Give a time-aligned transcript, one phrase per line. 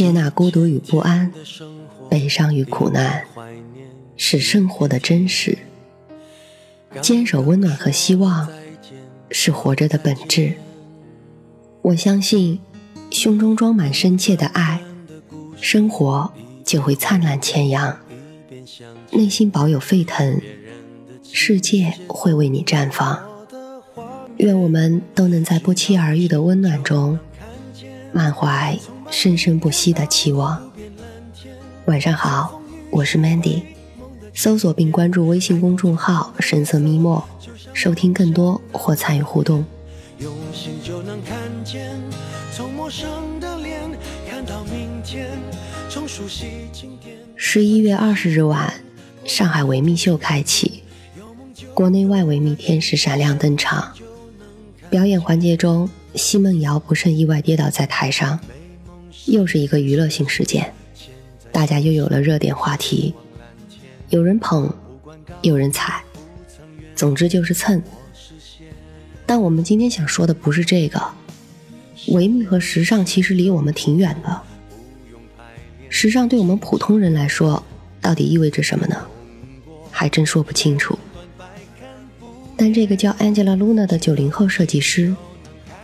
[0.00, 1.30] 接纳孤独与不安，
[2.08, 3.22] 悲伤与苦难，
[4.16, 5.58] 是生活的真实。
[7.02, 8.48] 坚守温暖和希望，
[9.30, 10.54] 是活着的本质。
[11.82, 12.60] 我相信，
[13.10, 14.80] 胸中装满深切的爱，
[15.60, 16.32] 生活
[16.64, 17.98] 就会灿烂千阳；
[19.10, 20.40] 内心保有沸腾，
[21.30, 23.22] 世界会为你绽放。
[24.38, 27.18] 愿我们都能在不期而遇的温暖中，
[28.14, 28.78] 满怀。
[29.10, 30.70] 生生不息的期望。
[31.86, 32.60] 晚上好，
[32.90, 33.62] 我是 Mandy，
[34.32, 37.22] 搜索并关注微信公众号“神色咪墨”，
[37.74, 39.64] 收听更多或参与互动
[42.52, 43.80] 从陌生的脸
[44.28, 45.28] 看到明天。
[47.34, 48.72] 十一月二十日晚，
[49.24, 50.84] 上海维密秀开启，
[51.74, 53.92] 国内外维密天使闪亮登场。
[54.88, 58.38] 表演环节中，奚梦瑶不慎意外跌倒在台上。
[59.26, 60.72] 又是一个娱乐性事件，
[61.52, 63.14] 大家又有了热点话题，
[64.08, 64.72] 有人捧，
[65.42, 66.02] 有人踩，
[66.94, 67.82] 总之就是蹭。
[69.26, 71.02] 但我们今天想说的不是这个，
[72.08, 74.42] 维密和时尚其实离我们挺远的。
[75.88, 77.62] 时尚对我们普通人来说，
[78.00, 78.96] 到底意味着什么呢？
[79.90, 80.98] 还真说不清楚。
[82.56, 85.14] 但这个叫 Angela Luna 的九零后设计师。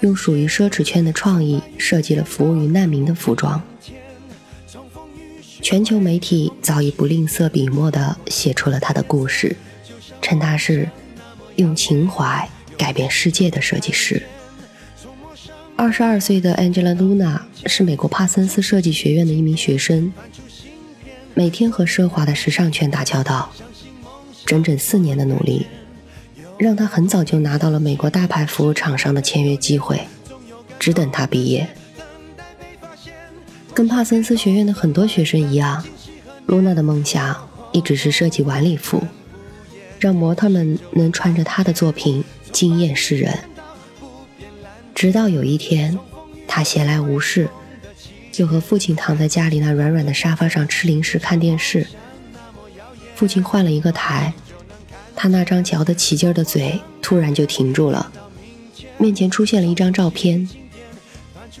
[0.00, 3.62] 用属于奢侈圈的创意设计了服务于难民的服装。
[5.62, 9.56] 全球媒体早已不吝啬笔墨地写出了他的故事，
[10.20, 10.88] 称他是
[11.56, 14.22] 用情怀改变世界的设计师。
[15.76, 20.12] 二十二岁的 Angela Luna 是美国帕森斯设计学院的一名学生，
[21.32, 23.50] 每天和奢华的时尚圈打交道，
[24.44, 25.66] 整整四年的努力。
[26.58, 30.00] 让他很早就拿到了美国大牌服务厂商的签约机会，
[30.78, 31.68] 只等他毕业。
[33.74, 35.84] 跟帕森斯学院的很多学生一样，
[36.46, 39.02] 露娜的梦想一直是设计晚礼服，
[39.98, 42.22] 让模特们能穿着她的作品
[42.52, 43.36] 惊艳世人。
[44.94, 45.98] 直到有一天，
[46.46, 47.48] 他闲来无事，
[48.30, 51.84] 就和父亲躺在家里那软软的沙发上吃零食看电视。
[53.16, 54.32] 父亲换了一个台。
[55.16, 58.12] 他那张嚼得起劲儿的嘴突然就停住了，
[58.98, 60.48] 面前出现了一张照片，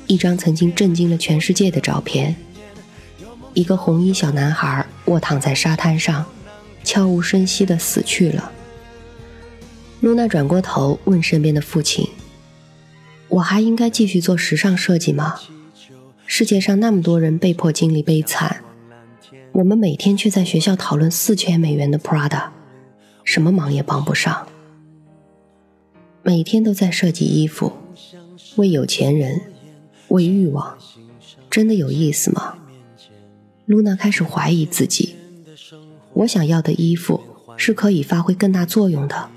[0.06, 2.36] 一张曾经震惊了全世界的照片。
[3.54, 6.26] 一个红衣小男孩卧躺在沙滩上，
[6.82, 8.50] 悄无声息地死去了。
[10.00, 12.06] 露娜转过头问身边的父亲
[13.28, 15.36] ：“我还应该继续做时尚设计吗？
[16.26, 18.62] 世界上那么多人被迫经历悲惨，
[19.52, 22.48] 我们每天却在学校讨论四千美元的 Prada。”
[23.24, 24.46] 什么忙也帮不上，
[26.22, 27.72] 每天都在设计衣服，
[28.56, 29.40] 为有钱人，
[30.08, 30.78] 为欲望，
[31.50, 32.58] 真的有意思吗？
[33.64, 35.16] 露娜开始怀疑自己。
[36.12, 37.20] 我想要的衣服
[37.56, 39.30] 是可以发挥更大作用的，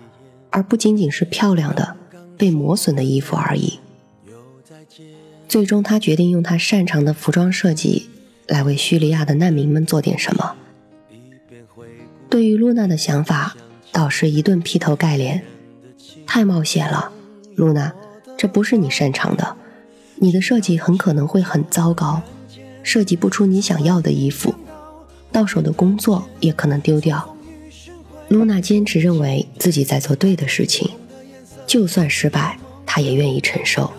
[0.52, 1.96] 而不仅仅是漂亮的
[2.38, 3.80] 被磨损的衣服而已。
[5.48, 8.10] 最终，他决定用他擅长的服装设计
[8.48, 10.56] 来为叙利亚的难民们做点什么。
[12.30, 13.56] 对于露娜的想法。
[13.98, 15.42] 导师一顿劈头盖脸，
[16.28, 17.12] 太冒险了，
[17.56, 17.92] 露娜，
[18.38, 19.56] 这不是你擅长的，
[20.18, 22.22] 你的设计很可能会很糟糕，
[22.84, 24.54] 设计不出你想要的衣服，
[25.32, 27.36] 到手的工作也可能丢掉。
[28.28, 30.92] 露娜坚持认为自己在做对的事情，
[31.66, 33.92] 就算失败，她也愿意承受。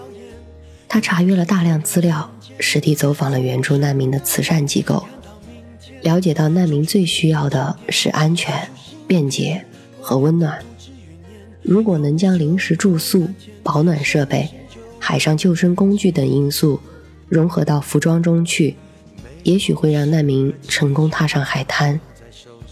[0.88, 2.30] 她查阅了大量资料，
[2.60, 5.04] 实地走访了援助难民的慈善机构，
[6.03, 8.70] 了解到难民最需要的是安全、
[9.09, 9.65] 便捷。
[10.00, 10.59] 和温暖。
[11.62, 13.28] 如果能将临时住宿、
[13.62, 14.48] 保暖设备、
[14.98, 16.81] 海上救生工具等因素
[17.28, 18.76] 融合到服装中去，
[19.42, 22.00] 也许会让难民成功踏上海滩，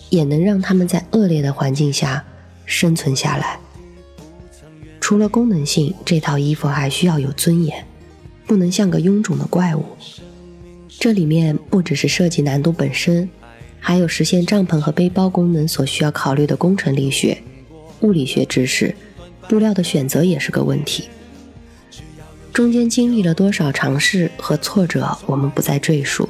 [0.09, 2.25] 也能让他们在恶劣的环境下
[2.65, 3.59] 生存下来。
[5.01, 7.87] 除了功能性，这套衣服还需要有尊严，
[8.47, 9.85] 不能像个臃肿的怪物。
[10.99, 13.29] 这里面不只是设计难度本身。
[13.87, 17.41] 还有实现帐篷和背包功能所需要考虑的工程力学、
[18.01, 18.93] 物理学知识，
[19.49, 21.09] 布料的选择也是个问题。
[22.53, 26.29] 中间经历了多少尝试和挫折，我们不再赘述，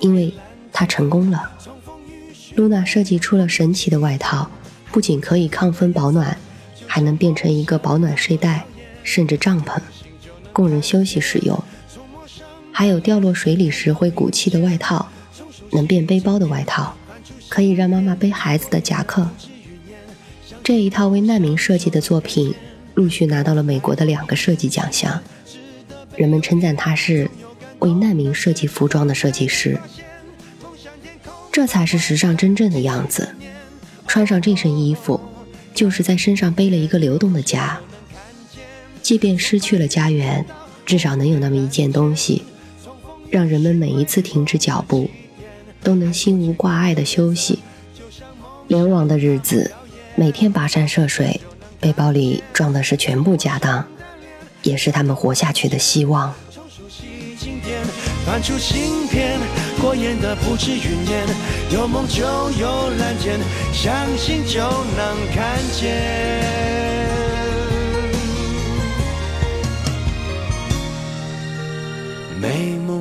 [0.00, 0.32] 因为
[0.72, 1.50] 它成功了。
[2.54, 4.50] 露娜设计出了神奇的外套，
[4.90, 6.38] 不仅可以抗风保暖，
[6.86, 8.64] 还能变成一个保暖睡袋，
[9.02, 9.78] 甚至帐篷，
[10.54, 11.62] 供人休息使用。
[12.72, 15.06] 还有掉落水里时会鼓气的外套。
[15.72, 16.96] 能变背包的外套，
[17.48, 19.28] 可以让妈妈背孩子的夹克。
[20.62, 22.54] 这一套为难民设计的作品，
[22.94, 25.22] 陆续拿到了美国的两个设计奖项。
[26.16, 27.30] 人们称赞他是
[27.78, 29.78] 为难民设计服装的设计师。
[31.50, 33.28] 这才是时尚真正的样子。
[34.06, 35.20] 穿上这身衣服，
[35.74, 37.78] 就是在身上背了一个流动的家。
[39.02, 40.44] 即便失去了家园，
[40.84, 42.42] 至少能有那么一件东西，
[43.30, 45.10] 让人们每一次停止脚步，
[45.82, 47.60] 都能心无挂碍的休息。
[48.66, 49.72] 流亡的日子，
[50.14, 51.40] 每天跋山涉水，
[51.80, 53.86] 背包里装的是全部家当，
[54.62, 56.34] 也是他们活下去的希望。
[58.26, 59.38] 翻出信片，
[59.80, 61.26] 过眼的不止云烟，
[61.72, 62.22] 有梦就
[62.60, 63.40] 有蓝天，
[63.72, 66.44] 相信就能看见。
[72.40, 72.77] 美